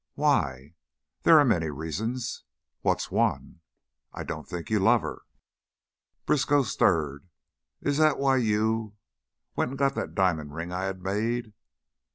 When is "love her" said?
4.79-5.21